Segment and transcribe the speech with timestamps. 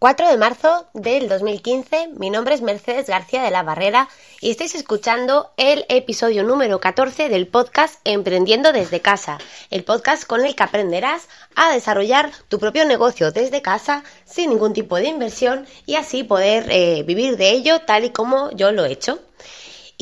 [0.00, 4.08] 4 de marzo del 2015, mi nombre es Mercedes García de la Barrera
[4.40, 9.36] y estáis escuchando el episodio número 14 del podcast Emprendiendo desde casa,
[9.68, 14.72] el podcast con el que aprenderás a desarrollar tu propio negocio desde casa sin ningún
[14.72, 18.86] tipo de inversión y así poder eh, vivir de ello tal y como yo lo
[18.86, 19.18] he hecho.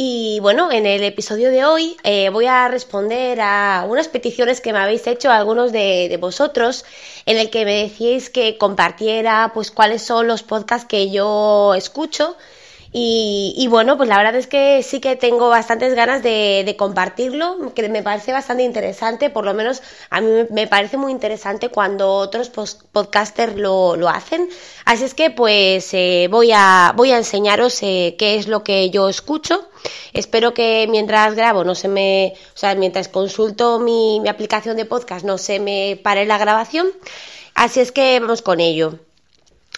[0.01, 4.73] Y bueno, en el episodio de hoy eh, voy a responder a unas peticiones que
[4.73, 6.85] me habéis hecho algunos de, vosotros,
[7.27, 12.37] en el que me decíais que compartiera pues cuáles son los podcasts que yo escucho
[12.93, 17.89] y, bueno, pues la verdad es que sí que tengo bastantes ganas de, compartirlo, que
[17.89, 22.51] me parece bastante interesante, por lo menos a mí me parece muy interesante cuando otros
[22.51, 24.49] podcasters lo, hacen.
[24.85, 28.91] Así es que pues eh, voy, a, voy a enseñaros eh, qué es lo que
[28.91, 29.68] yo escucho.
[30.13, 35.25] Espero que mientras grabo no se me, o sea, mientras consulto mi, aplicación de podcast
[35.25, 36.89] no se me pare la grabación.
[37.55, 38.99] Así es que vamos con ello.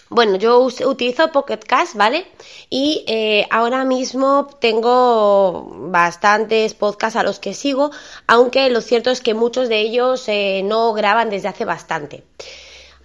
[0.09, 2.27] Bueno, yo utilizo Pocket Cast, ¿vale?
[2.69, 7.91] Y eh, ahora mismo tengo bastantes podcasts a los que sigo,
[8.27, 12.25] aunque lo cierto es que muchos de ellos eh, no graban desde hace bastante.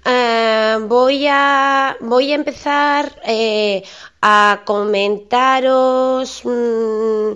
[0.06, 3.20] Eh, voy, a, voy a empezar
[4.22, 7.32] a comentaros, mm,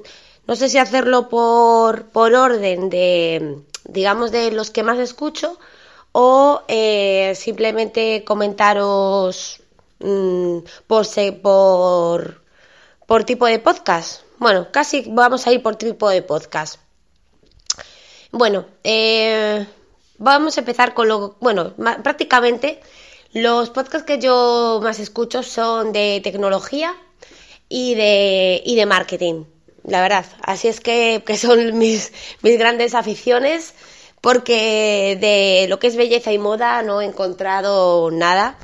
[0.46, 5.58] no sé si hacerlo por, por orden de, digamos, de los que más escucho
[6.12, 6.62] o
[7.34, 9.60] simplemente comentaros
[10.00, 11.06] Mm, por,
[11.42, 12.42] por,
[13.06, 14.22] por tipo de podcast.
[14.38, 16.76] Bueno, casi vamos a ir por tipo de podcast.
[18.32, 19.66] Bueno, eh,
[20.20, 21.36] vamos a empezar con lo...
[21.40, 22.80] Bueno, prácticamente
[23.32, 26.94] los podcasts que yo más escucho son de tecnología
[27.68, 29.44] y de, y de marketing,
[29.82, 30.26] la verdad.
[30.42, 33.74] Así es que, que son mis, mis grandes aficiones
[34.20, 38.58] porque de lo que es belleza y moda no he encontrado nada.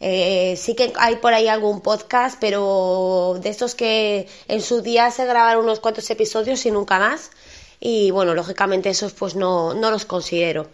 [0.00, 5.10] Eh, sí que hay por ahí algún podcast, pero de estos que en su día
[5.10, 7.30] se grabaron unos cuantos episodios y nunca más.
[7.80, 10.68] Y bueno, lógicamente esos pues no, no los considero.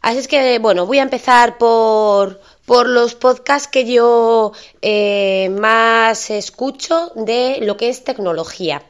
[0.00, 6.30] Así es que, bueno, voy a empezar por, por los podcasts que yo eh, más
[6.30, 8.82] escucho de lo que es tecnología.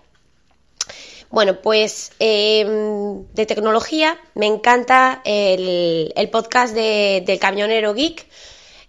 [1.31, 8.27] Bueno, pues em, de tecnología me encanta el, el podcast de, del camionero geek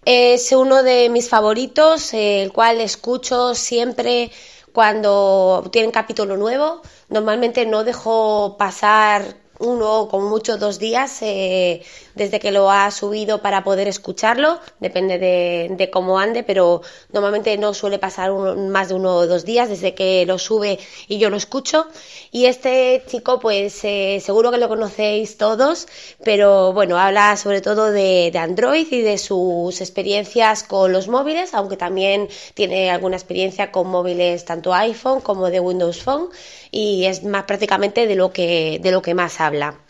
[0.06, 4.30] es uno de mis favoritos, el cual escucho siempre
[4.76, 6.82] cuando tienen capítulo nuevo.
[7.08, 9.22] Normalmente no dejo pasar
[9.58, 11.82] uno, con mucho dos días eh,
[12.16, 16.82] desde que lo ha subido para poder escucharlo, depende de, cómo ande, pero
[17.12, 21.18] normalmente no suele pasar más de uno o dos días desde que lo sube y
[21.18, 21.86] yo lo escucho.
[22.32, 25.86] Y este chico, pues eh, seguro que lo conocéis todos,
[26.24, 31.54] pero bueno, habla sobre todo de, de Android y de sus experiencias con los móviles,
[31.54, 36.30] aunque también tiene alguna experiencia con móviles tanto iPhone como de Windows Phone
[36.70, 39.85] y es más prácticamente de lo que, de lo que más habla.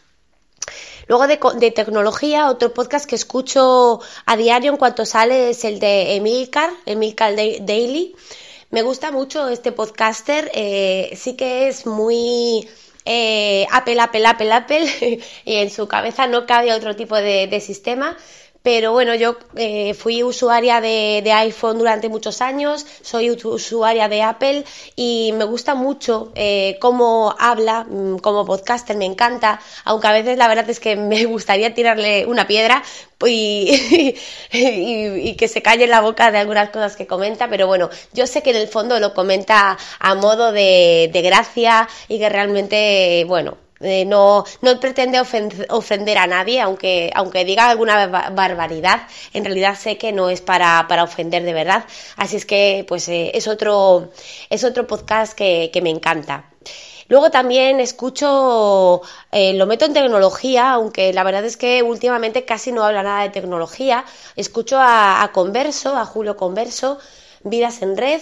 [1.09, 6.17] Luego de, tecnología, otro podcast que escucho a diario en cuanto sale es el de
[6.17, 8.17] Emilcar, Emilcar Daily.
[8.71, 12.69] Me gusta mucho este podcaster, eh, sí que es muy
[13.05, 18.17] eh, Apple, Apple, Apple, Apple, y en su cabeza no cabe otro tipo de sistema,
[18.67, 24.65] pero bueno, yo eh, fui usuaria de, iPhone durante muchos años, soy usuaria de Apple
[24.97, 30.37] y me gusta mucho eh, cómo habla mm, como podcaster, me encanta, aunque a veces
[30.37, 32.83] la verdad es que me gustaría tirarle una piedra
[33.25, 34.17] y,
[35.39, 38.51] que se calle la boca de algunas cosas que comenta, pero bueno, yo sé que
[38.51, 44.45] en el fondo lo comenta a modo de, de gracia y que realmente, bueno, no,
[44.63, 50.31] no pretende ofender a nadie, aunque, aunque diga alguna barbaridad, en realidad sé que no
[50.31, 51.85] es para, para ofender de verdad.
[52.17, 54.11] Así es que pues eh, es, otro,
[54.51, 56.51] es otro podcast que, que me encanta.
[57.09, 59.01] Luego también escucho,
[59.31, 63.23] eh, lo meto en tecnología, aunque la verdad es que últimamente casi no habla nada
[63.23, 64.05] de tecnología.
[64.35, 66.99] Escucho a Converso, a Julio Converso,
[67.45, 68.21] Vidas en Red,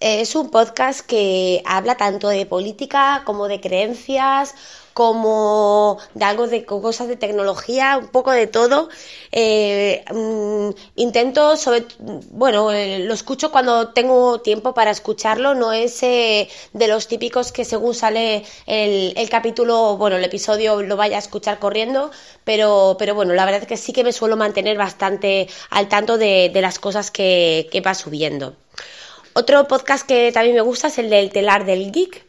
[0.00, 4.54] es un podcast que habla tanto de política como de creencias,
[4.96, 8.88] como de algo de cosas de tecnología, un poco de todo.
[9.30, 11.84] Eh, mm, intento, sobre,
[12.30, 17.52] bueno, eh, lo escucho cuando tengo tiempo para escucharlo, no es eh, de los típicos
[17.52, 22.10] que según sale el, capítulo, bueno, el episodio lo vaya a escuchar corriendo,
[22.44, 26.16] pero, pero bueno, la verdad es que sí que me suelo mantener bastante al tanto
[26.16, 28.54] de, las cosas que va subiendo.
[29.38, 32.24] Otro podcast que también me gusta es el del telar del geek.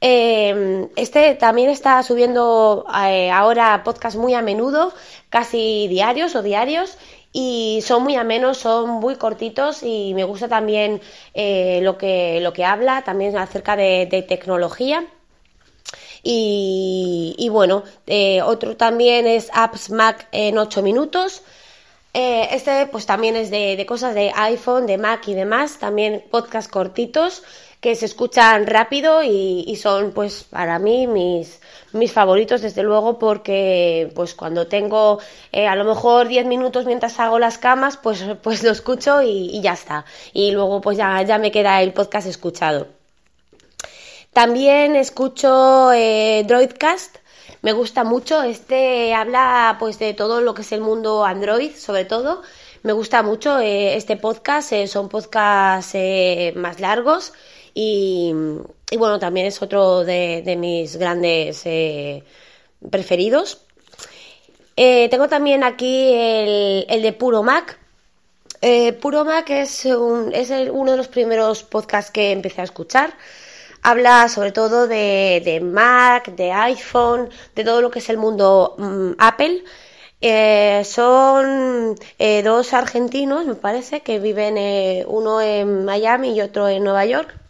[0.00, 4.94] Eh, este también está subiendo eh, ahora podcast muy a menudo,
[5.28, 6.98] casi diarios o diarios.
[7.32, 11.00] y son muy amenos, son muy cortitos y me gusta también
[11.34, 15.04] eh, lo, que, lo que habla, también acerca de, tecnología.
[16.22, 21.42] Y, bueno, eh, otro también es Apps Mac en 8 minutos.
[22.14, 26.22] Eh, este pues también es de, de, cosas de iPhone, de Mac y demás, también
[26.30, 27.42] podcast cortitos
[27.82, 31.60] que se escuchan rápido y, son pues para mí mis,
[31.92, 35.18] mis favoritos desde luego porque pues cuando tengo
[35.50, 39.60] eh, a lo mejor 10 minutos mientras hago las camas pues, pues lo escucho y,
[39.60, 42.86] ya está y luego pues ya, ya me queda el podcast escuchado.
[44.32, 47.18] También escucho eh, Droidcast,
[47.62, 52.04] me gusta mucho, este habla pues de todo lo que es el mundo Android sobre
[52.04, 52.42] todo,
[52.82, 55.96] me gusta mucho eh, este podcast, son podcasts
[56.54, 57.32] más largos
[57.74, 58.32] y,
[58.98, 62.24] bueno, también es otro de, mis grandes eh,
[62.90, 63.62] preferidos.
[64.76, 67.78] Eh, tengo también aquí el, de Puro Mac.
[68.60, 73.14] Eh, Puro Mac es, es uno de los primeros podcasts que empecé a escuchar.
[73.82, 79.12] Habla sobre todo de, Mac, de iPhone, de todo lo que es el mundo mm,
[79.18, 79.64] Apple.
[80.84, 81.96] son
[82.44, 84.56] dos argentinos, me parece, que viven
[85.08, 87.42] uno en Miami y otro en Nueva York.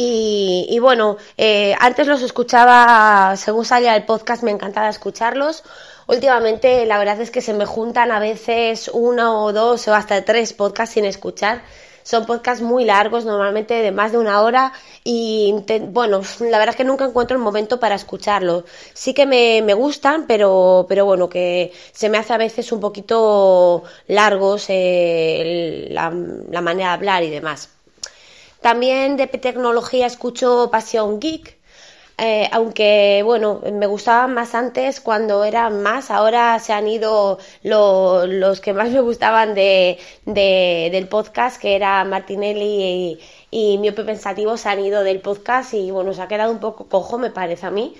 [0.00, 5.64] Y, bueno, eh, antes los escuchaba, según salía el podcast, me encantaba escucharlos.
[6.06, 10.24] Últimamente, la verdad es que se me juntan a veces uno o dos o hasta
[10.24, 11.62] tres podcasts sin escuchar.
[12.08, 14.72] Son podcasts muy largos, normalmente de más de una hora,
[15.04, 15.54] y
[15.90, 18.64] bueno, la verdad es que nunca encuentro el momento para escucharlo.
[18.94, 22.80] Sí que me, me gustan, pero, pero bueno, que se me hace a veces un
[22.80, 26.10] poquito largos eh, la,
[26.50, 27.68] la manera de hablar y demás.
[28.62, 31.57] También de tecnología escucho Pasión Geek,
[32.18, 38.60] eh, aunque bueno, me gustaban más antes cuando eran más, ahora se han ido los
[38.60, 43.18] que más me gustaban de, del podcast, que era Martinelli
[43.50, 46.58] y, y Miope Pensativo, se han ido del podcast y bueno, se ha quedado un
[46.58, 47.94] poco cojo, me parece a mí.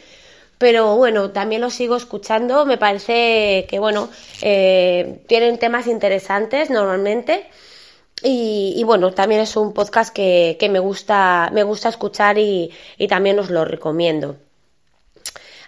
[0.59, 4.09] Pero bueno, también lo sigo escuchando, me parece que bueno,
[4.43, 7.47] eh, tienen temas interesantes normalmente.
[8.23, 12.73] Y, bueno, también es un podcast que, me, gusta, me gusta escuchar y,
[13.09, 14.37] también os lo recomiendo.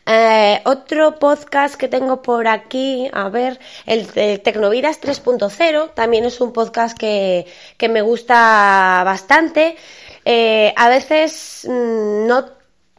[0.07, 6.41] Eh, otro podcast que tengo por aquí, a ver, el de Tecnovidas 3.0, también es
[6.41, 7.47] un podcast que,
[7.89, 9.77] me gusta bastante.
[10.25, 12.47] Eh, a veces mm, no,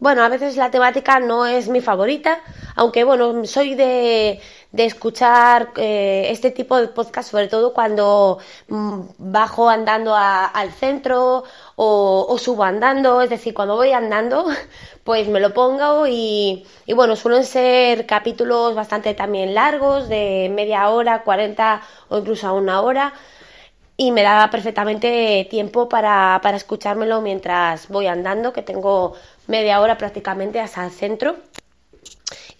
[0.02, 2.42] bueno, a veces la temática no es mi favorita,
[2.76, 4.40] aunque bueno, soy de,
[4.72, 8.40] de escuchar eh, este tipo de podcast, sobre todo cuando
[8.70, 11.44] mm, bajo andando al centro
[11.76, 14.46] o, subo andando, es decir, cuando voy andando,
[15.04, 20.90] pues me lo pongo y, y, bueno, suelen ser capítulos bastante también largos, de media
[20.90, 23.14] hora, 40 o incluso a una hora.
[23.98, 29.14] Y me da perfectamente tiempo para, para escuchármelo mientras voy andando, que tengo
[29.48, 31.36] media hora prácticamente hasta el centro.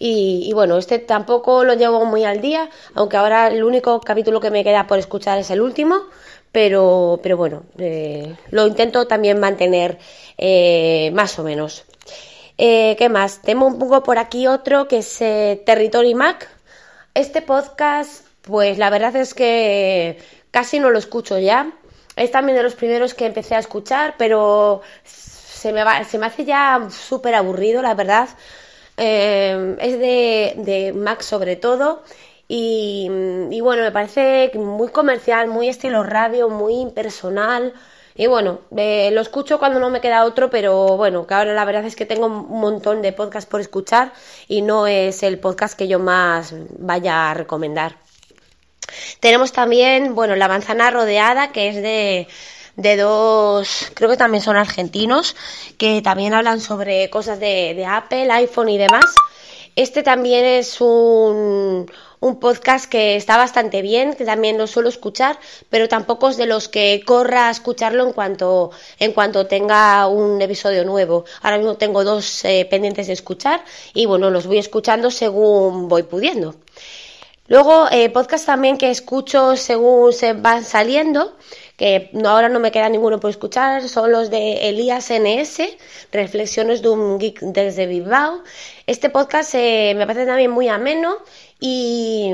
[0.04, 4.50] Y, bueno, este tampoco lo llevo muy al día, aunque ahora el único capítulo que
[4.50, 5.94] me queda por escuchar es el último,
[6.50, 10.00] pero, pero bueno, eh, lo intento también mantener
[10.38, 11.84] eh, más o menos.
[12.58, 13.42] Eh, ¿Qué más?
[13.42, 16.50] Tengo un poco por aquí otro que es Territory Mac.
[17.14, 20.18] Este podcast, pues la verdad es que
[20.50, 21.70] casi no lo escucho ya.
[22.16, 26.26] Es también de los primeros que empecé a escuchar, pero se me, va, se me
[26.26, 28.28] hace ya súper aburrido, la verdad.
[28.96, 32.02] Eh, es de, de Mac sobre todo.
[32.54, 33.08] Y,
[33.62, 37.72] bueno, me parece muy comercial, muy estilo radio, muy impersonal.
[38.14, 41.64] Y bueno, eh, lo escucho cuando no me queda otro, pero bueno, que ahora la
[41.64, 44.12] verdad es que tengo un montón de podcasts por escuchar
[44.48, 47.96] y no es el podcast que yo más vaya a recomendar.
[49.20, 52.28] Tenemos también, bueno, La manzana rodeada, que es de
[52.76, 55.36] de dos, creo que también son argentinos,
[55.78, 59.04] que también hablan sobre cosas de, Apple, iPhone y demás.
[59.74, 65.38] Este también es un, un podcast que está bastante bien, que también lo suelo escuchar,
[65.70, 70.40] pero tampoco es de los que corra a escucharlo en cuanto, en cuanto tenga un
[70.40, 71.24] episodio nuevo.
[71.42, 76.04] Ahora mismo tengo dos eh, pendientes de escuchar y bueno, los voy escuchando según voy
[76.04, 76.54] pudiendo.
[77.48, 81.36] Luego, eh, podcast también que escucho según se van saliendo,
[81.82, 85.62] que ahora no me queda ninguno por escuchar, son los de Elías NS,
[86.12, 88.44] Reflexiones de un Geek desde Bilbao.
[88.86, 91.16] Este podcast eh, me parece también muy ameno
[91.58, 92.32] y,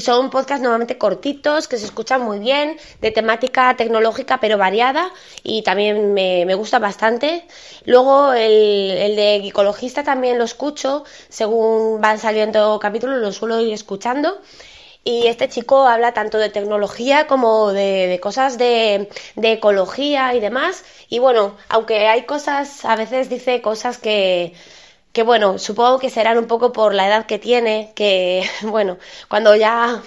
[0.00, 5.10] son podcasts normalmente cortitos, que se escuchan muy bien, de temática tecnológica pero variada
[5.42, 7.44] y también me, me gusta bastante.
[7.84, 13.74] Luego el, el de Ecologista también lo escucho, según van saliendo capítulos lo suelo ir
[13.74, 14.40] escuchando.
[15.06, 20.84] Y este chico habla tanto de tecnología como de, cosas de, de, ecología y demás.
[21.08, 24.52] Y bueno, aunque hay cosas, a veces dice cosas que,
[25.12, 28.98] que bueno, supongo que serán un poco por la edad que tiene, que bueno,
[29.28, 30.02] cuando ya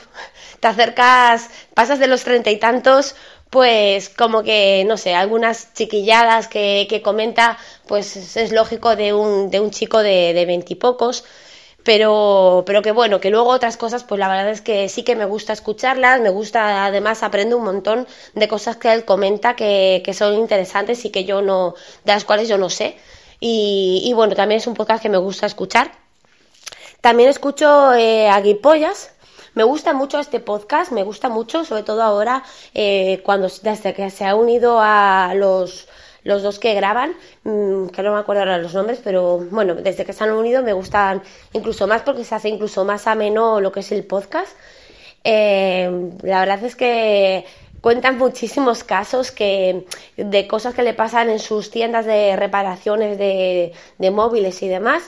[0.59, 3.15] te acercas, pasas de los treinta y tantos,
[3.49, 9.49] pues como que, no sé, algunas chiquilladas que, que comenta, pues es lógico de un,
[9.49, 11.23] de un chico de veintipocos
[11.89, 15.15] pero, pero que bueno, que luego otras cosas, pues la verdad es que sí que
[15.15, 18.05] me gusta escucharlas, me gusta, además aprendo un montón
[18.35, 21.73] de cosas que él comenta que, que son interesantes y que yo no,
[22.05, 22.95] de las cuales yo no sé.
[23.39, 25.91] Y, y bueno, también es un podcast que me gusta escuchar.
[27.01, 29.09] También escucho eh, a Guipollas,
[29.55, 32.43] me gusta mucho este podcast, me gusta mucho, sobre todo ahora,
[32.75, 35.87] eh, cuando desde que se ha unido a los
[36.23, 40.05] los dos que graban, mm, que no me acuerdo ahora los nombres, pero bueno, desde
[40.05, 41.21] que se han unido me gustan
[41.53, 44.55] incluso más porque se hace incluso más ameno lo que es el podcast.
[45.23, 47.45] Eh, la verdad es que
[47.81, 49.85] cuentan muchísimos casos que,
[50.17, 55.03] de cosas que le pasan en sus tiendas de reparaciones de, de móviles y demás.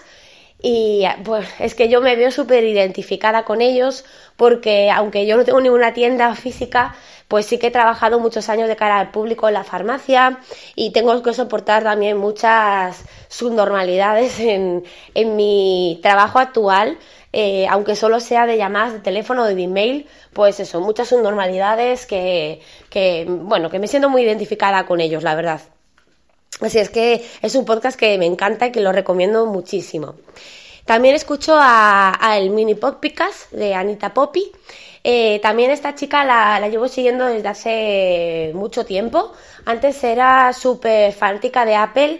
[0.63, 5.43] Y pues es que yo me veo súper identificada con ellos porque aunque yo no
[5.43, 6.95] tengo ninguna tienda física,
[7.27, 10.39] pues sí que he trabajado muchos años de cara al público en la farmacia
[10.75, 14.83] y tengo que soportar también muchas subnormalidades en,
[15.15, 16.97] en mi trabajo actual.
[17.33, 22.05] Eh, aunque solo sea de llamadas de teléfono o de email, pues eso, muchas subnormalidades
[22.05, 25.61] que, que, bueno, que me siento muy identificada con ellos, la verdad.
[26.61, 30.15] Así es que es un podcast que me encanta y que lo recomiendo muchísimo.
[30.85, 34.51] También escucho a, el mini podcast de Anita Poppy.
[35.03, 39.31] Eh, también esta chica la, llevo siguiendo desde hace mucho tiempo.
[39.65, 42.19] Antes era súper fanática de Apple,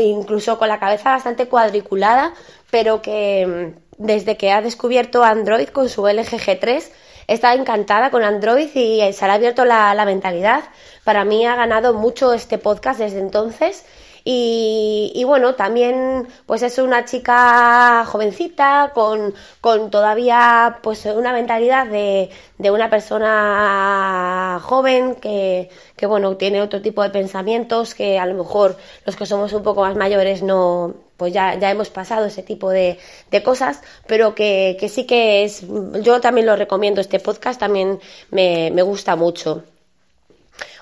[0.00, 2.34] incluso con la cabeza bastante cuadriculada,
[2.70, 6.90] pero que mm, desde que ha descubierto Android con su LG G3
[7.30, 10.64] está encantada con Android y se ha abierto la, la mentalidad.
[11.04, 13.84] Para mí ha ganado mucho este podcast desde entonces
[14.24, 22.30] y, bueno, también pues es una chica jovencita con, con todavía pues una mentalidad de,
[22.58, 28.34] de una persona joven que, que, bueno, tiene otro tipo de pensamientos que a lo
[28.34, 32.42] mejor los que somos un poco más mayores no pues ya, ya hemos pasado ese
[32.42, 32.98] tipo de,
[33.30, 35.66] de cosas, pero que, que, sí que es,
[36.00, 38.00] yo también lo recomiendo, este podcast también
[38.30, 39.62] me, me gusta mucho.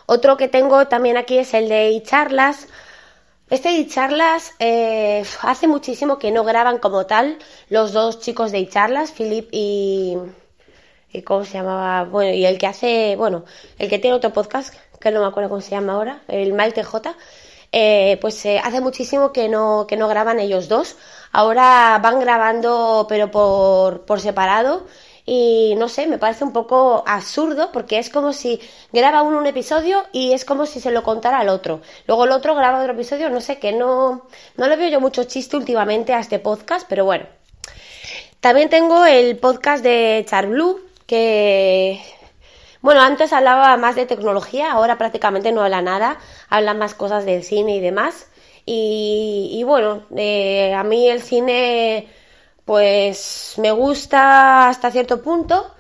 [0.07, 2.69] Otro que tengo también aquí es el de charlas
[3.51, 9.11] este iCharlas eh, hace muchísimo que no graban como tal los dos chicos de iCharlas,
[9.11, 10.19] Philip y,
[11.13, 13.45] y cómo se llamaba, bueno, y el que hace, bueno,
[13.79, 16.85] el que tiene otro podcast, que no me acuerdo cómo se llama ahora, el Malte
[16.85, 17.17] J,
[17.73, 20.97] eh, pues eh, hace muchísimo que no, que no graban ellos dos.
[21.33, 24.87] Ahora van grabando pero por, por separado
[25.31, 28.61] y no sé, me parece un poco absurdo porque es como si
[28.95, 31.83] graba uno un episodio y es como si se lo contara al otro.
[32.07, 35.25] Luego el otro graba otro episodio, no sé, que no, no le veo yo mucho
[35.25, 37.27] chiste últimamente a este podcast, pero bueno.
[38.41, 42.01] También tengo el podcast de Charblue, que
[42.81, 46.19] bueno, antes hablaba más de tecnología, ahora prácticamente no habla nada,
[46.49, 48.29] habla más cosas del cine y demás.
[48.71, 52.07] Y, bueno, eh, a mí el cine
[52.67, 55.73] pues me gusta hasta cierto punto.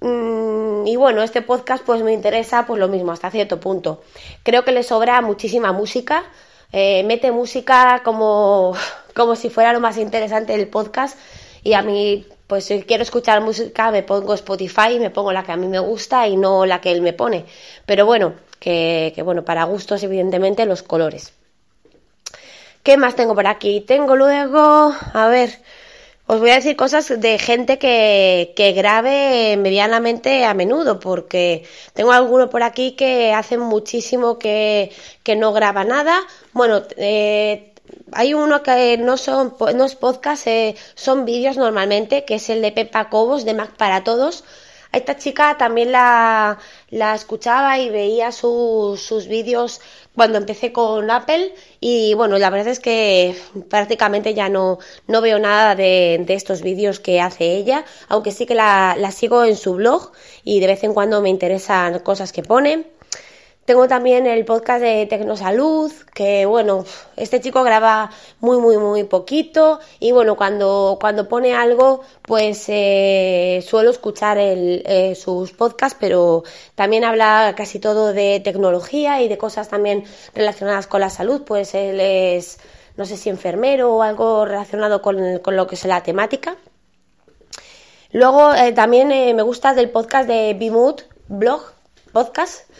[0.00, 4.02] Mm, y bueno, este podcast pues me interesa pues lo mismo, hasta cierto punto.
[4.42, 6.24] Creo que le sobra muchísima música.
[6.72, 8.74] Eh, mete música como,
[9.14, 11.18] como si fuera lo más interesante del podcast.
[11.62, 15.42] Y a mí, pues si quiero escuchar música, me pongo Spotify y me pongo la
[15.42, 17.44] que a mí me gusta y no la que él me pone.
[17.86, 21.32] Pero bueno, que, que bueno, para gustos, evidentemente, los colores.
[22.82, 23.80] ¿Qué más tengo por aquí?
[23.80, 25.58] Tengo luego, a ver,
[26.28, 32.12] os voy a decir cosas de gente que, que grabe medianamente a menudo, porque tengo
[32.12, 36.22] alguno por aquí que hace muchísimo que, que no graba nada.
[36.52, 37.74] Bueno, eh,
[38.12, 42.62] hay uno que no son no es podcast, eh, son vídeos normalmente, que es el
[42.62, 44.44] de Pepa Cobos de Mac para Todos.
[44.92, 46.58] A esta chica también la,
[46.90, 49.80] la escuchaba y veía sus, sus vídeos
[50.14, 53.36] cuando empecé con Apple y bueno, la verdad es que
[53.68, 58.46] prácticamente ya no, no veo nada de, de estos vídeos que hace ella, aunque sí
[58.46, 60.12] que la, la sigo en su blog
[60.44, 62.95] y de vez en cuando me interesan cosas que pone.
[63.66, 66.84] Tengo también el podcast de Tecnosalud, que bueno,
[67.16, 73.64] este chico graba muy, muy, muy poquito y bueno, cuando, cuando pone algo, pues eh,
[73.66, 76.44] suelo escuchar el, eh, sus podcasts, pero
[76.76, 81.74] también habla casi todo de tecnología y de cosas también relacionadas con la salud, pues
[81.74, 82.60] él es,
[82.96, 86.56] no sé si enfermero o algo relacionado con, con lo que es la temática.
[88.12, 91.62] Luego eh, también eh, me gusta del podcast de Bimood Blog
[92.12, 92.70] Podcast.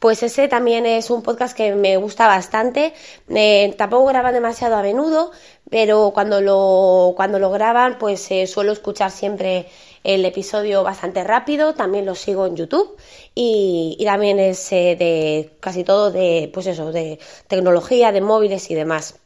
[0.00, 2.94] Pues ese también es un podcast que me gusta bastante.
[3.28, 5.30] Eh, tampoco graban demasiado a menudo,
[5.68, 9.66] pero cuando lo, cuando lo graban, pues suelo escuchar siempre
[10.02, 11.74] el episodio bastante rápido.
[11.74, 12.96] También lo sigo en YouTube
[13.34, 19.20] y, también es de casi todo de, pues eso, de tecnología, de móviles y demás.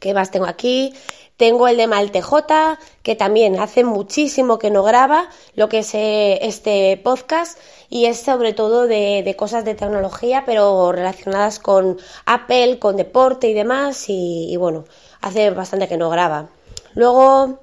[0.00, 0.94] ¿Qué más tengo aquí?
[1.36, 6.38] Tengo el de Maltejota, que también hace muchísimo que no graba lo que es eh,
[6.46, 7.58] este podcast
[7.90, 13.52] y es sobre todo de, cosas de tecnología, pero relacionadas con Apple, con deporte y
[13.52, 14.06] demás.
[14.08, 14.84] Y, bueno,
[15.20, 16.48] hace bastante que no graba.
[16.94, 17.58] Luego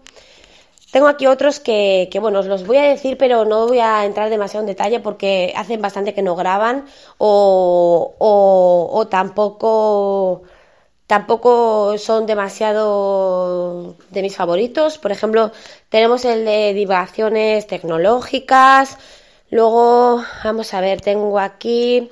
[0.91, 4.29] tengo aquí otros que, bueno, os los voy a decir, pero no voy a entrar
[4.29, 6.85] demasiado en detalle porque hacen bastante que no graban
[7.17, 10.43] o, o tampoco
[11.13, 14.97] tampoco son demasiado de mis favoritos.
[14.97, 15.51] Por ejemplo,
[15.89, 18.97] tenemos el de divagaciones tecnológicas.
[19.51, 22.09] Luego, vamos a ver, tengo aquí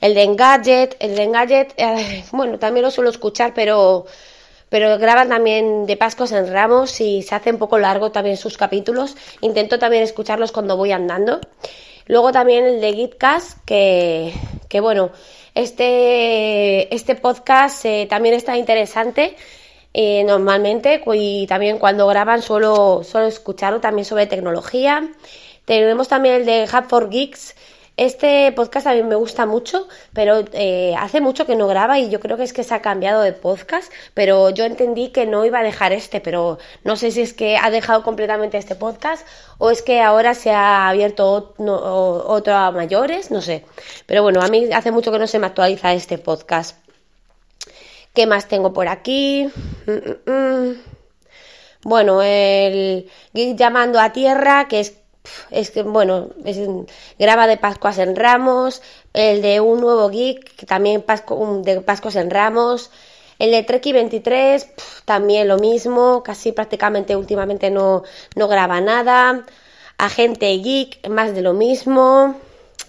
[0.00, 0.96] el de Engadget.
[1.00, 4.06] El de Engadget, eh, bueno, también lo suelo escuchar, pero,
[4.68, 8.56] pero graban también de Pascos en Ramos y se hace un poco largo también sus
[8.56, 9.16] capítulos.
[9.40, 11.40] Intento también escucharlos cuando voy andando.
[12.06, 14.32] Luego también el de Gitcast, que,
[14.68, 15.10] que bueno,
[15.54, 19.36] este, este podcast eh, también está interesante.
[19.94, 25.08] Eh, normalmente y también cuando graban suelo, suelo escucharlo también sobre tecnología.
[25.64, 27.54] Tenemos también el de Hub for Geeks,
[27.98, 32.10] este podcast a mí me gusta mucho, pero eh, hace mucho que no graba y
[32.10, 35.44] yo creo que es que se ha cambiado de podcast, pero yo entendí que no
[35.44, 39.26] iba a dejar este, pero no sé si es que ha dejado completamente este podcast
[39.58, 43.64] o es que ahora se ha abierto otro a mayores, no sé.
[44.06, 46.78] Pero bueno, a mí hace mucho que no se me actualiza este podcast.
[48.14, 49.50] ¿Qué más tengo por aquí?
[49.86, 50.82] Mm, mm, mm.
[51.82, 54.97] Bueno, el llamando a tierra, que es
[55.50, 56.58] es que, bueno, es,
[57.18, 58.82] graba de Pascuas en Ramos,
[59.12, 61.04] el de un nuevo geek, también
[61.62, 62.90] de Pascuas en Ramos,
[63.38, 64.68] el de Treki 23,
[65.04, 68.02] también lo mismo, casi prácticamente últimamente no,
[68.34, 69.44] no graba nada,
[69.96, 72.34] Agente Geek, más de lo mismo,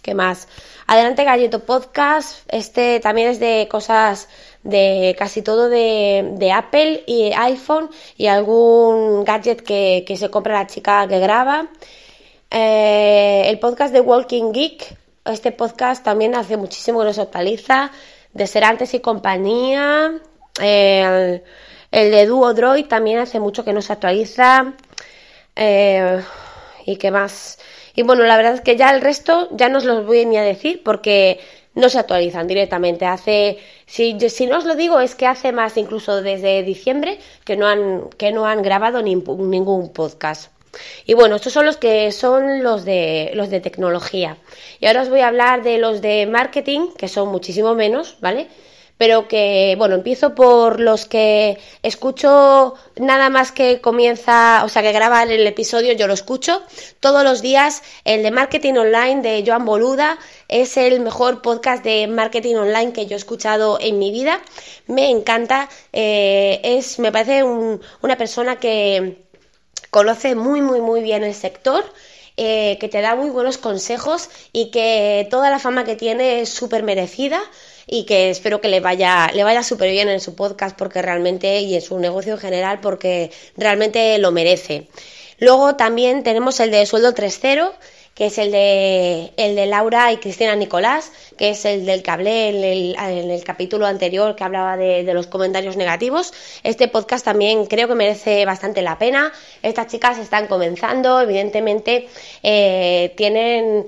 [0.01, 0.47] ¿qué más?
[0.87, 4.27] Adelante Galleto Podcast, este también es de cosas
[4.63, 10.55] de casi todo de, de Apple y iPhone y algún gadget que, que se compra
[10.55, 11.69] la chica que graba.
[12.51, 17.91] Eh, el podcast de Walking Geek, este podcast también hace muchísimo que nos actualiza,
[18.33, 20.19] de Ser Antes y compañía.
[20.59, 21.41] el,
[21.91, 24.73] de Duo Droid también hace mucho que nos actualiza.
[25.55, 26.21] Eh,
[26.85, 27.59] ¿Y qué más?
[27.95, 30.37] Y bueno, la verdad es que ya el resto ya no os los voy ni
[30.37, 31.39] a decir porque
[31.75, 33.05] no se actualizan directamente.
[33.05, 37.57] Hace, si, si no os lo digo, es que hace más incluso desde diciembre que
[37.57, 40.51] no han, que no han grabado ningún podcast.
[41.05, 44.37] Y bueno, estos son los que son los de los de tecnología.
[44.79, 48.47] Y ahora os voy a hablar de los de marketing, que son muchísimo menos, ¿vale?
[48.97, 54.91] Pero que, bueno, empiezo por los que escucho nada más que comienza, o sea, que
[54.91, 56.61] graba el episodio, yo lo escucho
[56.99, 57.81] todos los días.
[58.03, 63.05] El de Marketing Online de Joan Boluda es el mejor podcast de marketing online que
[63.05, 64.41] yo he escuchado en mi vida.
[64.87, 69.28] Me encanta, eh, es, me parece una persona que
[69.89, 71.83] conoce muy, muy, muy bien el sector.
[72.41, 76.47] Eh, que te da muy buenos consejos y que toda la fama que tiene es
[76.47, 77.41] súper merecida
[77.85, 81.59] y que espero que le vaya, le vaya súper bien en su podcast porque realmente
[81.59, 84.87] y en su negocio en general porque realmente lo merece.
[85.39, 87.73] Luego también tenemos el de sueldo 3.0
[88.19, 92.11] que es el de, el de Laura y Cristina Nicolás, que es el del que
[92.11, 96.33] hablé en el, capítulo anterior que hablaba de, los comentarios negativos.
[96.63, 99.31] Este podcast también creo que merece bastante la pena.
[99.63, 102.09] Estas chicas están comenzando, evidentemente
[102.43, 103.87] eh, tienen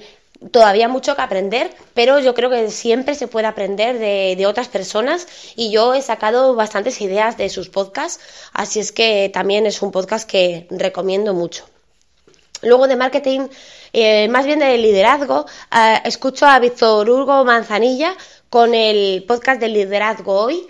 [0.50, 4.70] todavía mucho que aprender, pero yo creo que siempre se puede aprender de, de, otras
[4.70, 9.82] personas y yo he sacado bastantes ideas de sus podcasts, así es que también es
[9.82, 11.71] un podcast que recomiendo mucho.
[12.64, 13.48] Luego de marketing,
[13.92, 15.46] eh, más bien de liderazgo,
[15.76, 18.16] eh, escucho a Víctor Hugo Manzanilla
[18.50, 20.68] con el podcast de liderazgo hoy.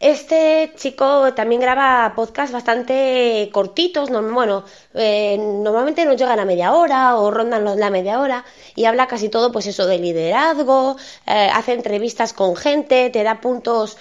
[0.00, 7.16] Este chico también graba podcasts bastante cortitos, bueno, eh, normalmente no llegan a media hora
[7.16, 12.32] o rondan la media hora y habla casi todo pues eso de liderazgo, hace entrevistas
[12.32, 13.96] con gente, te da puntos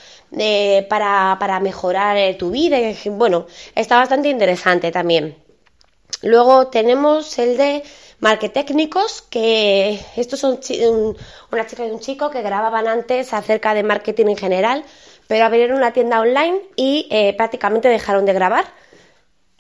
[0.89, 5.50] para, para mejorar tu vida, y, bueno, está bastante interesante también.
[6.21, 7.84] Luego tenemos el de
[8.19, 10.60] Marketécnicos, que estos son
[11.51, 14.84] una chica y un chico que grababan antes acerca de marketing en general,
[15.27, 18.65] pero abrieron una tienda online y eh, prácticamente dejaron de grabar.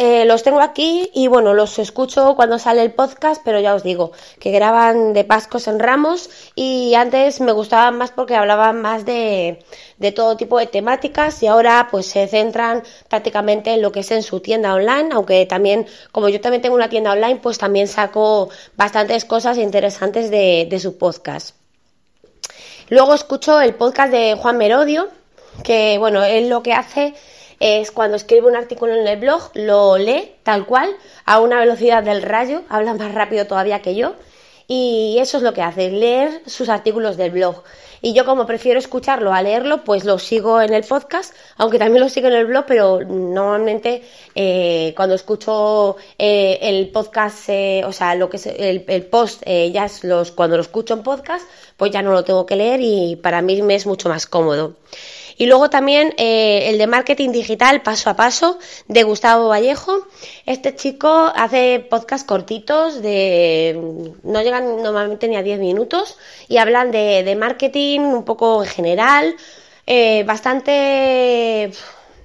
[0.03, 3.83] Eh, los tengo aquí y bueno, los escucho cuando sale el podcast, pero ya os
[3.83, 9.05] digo que graban de Pascos en Ramos y antes me gustaban más porque hablaban más
[9.05, 9.63] de,
[9.99, 14.09] de todo tipo de temáticas y ahora pues se centran prácticamente en lo que es
[14.09, 17.87] en su tienda online, aunque también, como yo también tengo una tienda online, pues también
[17.87, 21.55] saco bastantes cosas interesantes de, de su podcast.
[22.89, 25.09] Luego escucho el podcast de Juan Merodio,
[25.63, 27.13] que bueno, él lo que hace
[27.61, 30.89] es cuando escribe un artículo en el blog, lo lee tal cual,
[31.25, 34.15] a una velocidad del rayo, habla más rápido todavía que yo,
[34.67, 37.61] y eso es lo que hace, leer sus artículos del blog.
[38.01, 42.01] Y yo como prefiero escucharlo a leerlo, pues lo sigo en el podcast, aunque también
[42.01, 44.01] lo sigo en el blog, pero normalmente
[44.33, 49.43] eh, cuando escucho eh, el podcast, eh, o sea, lo que es el, el post,
[49.45, 51.45] ya es los, cuando lo escucho en podcast,
[51.77, 54.73] pues ya no lo tengo que leer y para mí me es mucho más cómodo.
[55.37, 60.07] Y luego también eh, el de marketing digital paso a paso de Gustavo Vallejo.
[60.45, 66.17] Este chico hace podcast cortitos de no llegan normalmente ni a 10 minutos
[66.47, 69.35] y hablan de, marketing un poco en general,
[69.87, 71.71] eh, bastante,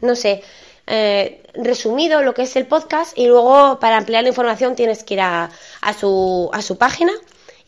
[0.00, 0.42] no sé,
[0.86, 5.14] eh, resumido lo que es el podcast y luego para ampliar la información tienes que
[5.14, 7.12] ir a, a, su, a su página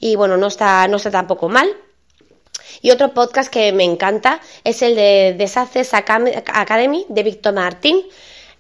[0.01, 1.69] y bueno, no está, no está tampoco mal.
[2.83, 8.03] Y otro podcast que me encanta es el de Desaces Academy de Víctor Martín.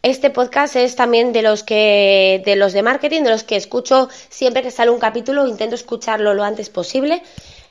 [0.03, 4.09] Este podcast es también de los que de los de marketing, de los que escucho
[4.29, 7.23] siempre que sale un capítulo, intento escucharlo lo antes posible.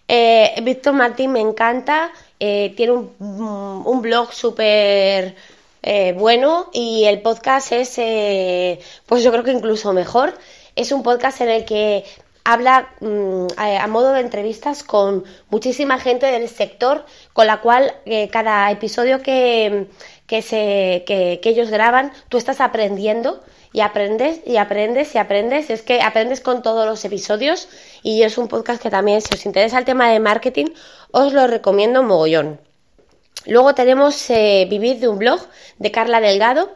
[0.09, 5.35] Eh, Víctor Martín me encanta, eh, tiene un, un blog súper
[5.83, 7.95] eh, bueno y el podcast es,
[9.05, 10.37] pues yo creo que incluso mejor.
[10.75, 12.03] Es un podcast en el que
[12.47, 18.29] habla mm, a, modo de entrevistas con muchísima gente del sector, con la cual eh,
[18.29, 19.87] cada episodio que,
[20.27, 25.69] que, se, que, ellos graban, tú estás aprendiendo y aprendes y aprendes y aprendes.
[25.69, 27.67] Es que aprendes con todos los episodios
[28.01, 30.67] y es un podcast que también, si os interesa el tema de marketing,
[31.11, 32.61] os lo recomiendo mogollón.
[33.45, 35.41] Luego tenemos eh, Vivir de un blog
[35.79, 36.71] de Carla Delgado.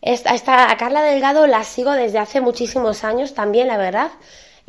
[0.00, 4.10] Esta, esta, a Carla Delgado la sigo desde hace muchísimos años también, la verdad.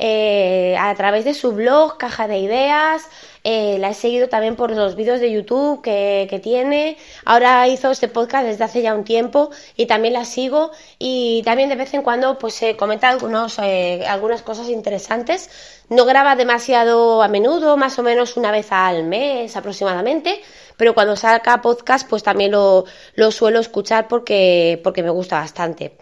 [0.04, 3.04] Eh, a través de su blog, Caja de Ideas.
[3.44, 6.96] Eh, la he seguido también por los vídeos de YouTube que, tiene.
[7.24, 10.72] Ahora hizo este podcast desde hace ya un tiempo y también la sigo.
[10.98, 15.50] Y también de vez en cuando pues se comenta algunos, eh, algunas cosas interesantes.
[15.88, 20.42] No graba demasiado a menudo, más o menos una vez al mes aproximadamente.
[20.76, 25.96] Pero cuando saca podcast pues también lo, lo suelo escuchar porque, porque me gusta bastante.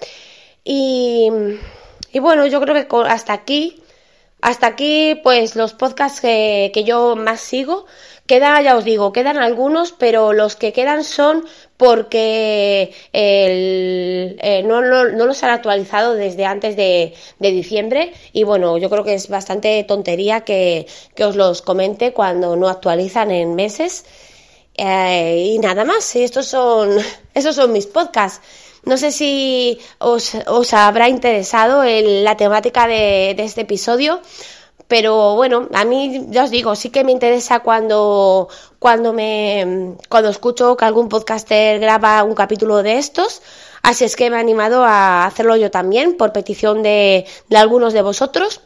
[0.64, 1.28] Y,
[2.12, 3.82] y bueno, yo creo que hasta aquí
[4.42, 7.86] hasta aquí, pues los podcasts que, yo más sigo,
[8.26, 11.44] queda, ya os digo, quedan algunos, pero los que quedan son
[11.76, 19.14] porque eh, no, los han actualizado desde antes de, diciembre y bueno, yo creo que
[19.14, 20.86] es bastante tontería que,
[21.22, 24.04] os los comente cuando no actualizan en meses.
[24.76, 26.96] Eh, y nada más, estos son,
[27.34, 28.40] estos son mis podcasts.
[28.84, 34.20] No sé si os, os habrá interesado la temática de, de, este episodio,
[34.88, 40.30] pero bueno, a mí ya os digo, sí que me interesa cuando, cuando me cuando
[40.30, 43.42] escucho que algún podcaster graba un capítulo de estos.
[43.82, 47.92] Así es que me he animado a hacerlo yo también, por petición de, de algunos
[47.92, 48.60] de vosotros.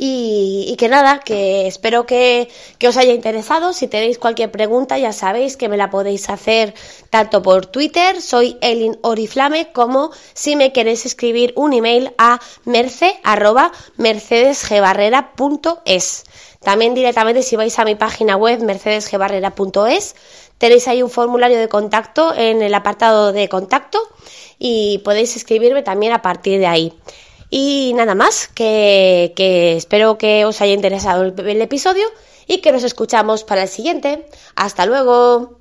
[0.00, 2.48] Y, que nada, que espero que,
[2.86, 3.72] os haya interesado.
[3.72, 6.72] Si tenéis cualquier pregunta, ya sabéis que me la podéis hacer
[7.10, 13.20] tanto por Twitter, soy Elin Oriflame, como si me queréis escribir un email a merce
[13.96, 16.24] mercedesgebarrera.es.
[16.62, 20.14] También directamente si vais a mi página web mercedesgebarrera.es,
[20.58, 23.98] tenéis ahí un formulario de contacto en el apartado de contacto
[24.60, 26.94] y podéis escribirme también a partir de ahí.
[27.50, 29.32] Y nada más, que,
[29.76, 32.06] espero que os haya interesado el, el episodio
[32.46, 34.26] y que nos escuchamos para el siguiente.
[34.54, 35.57] Hasta luego.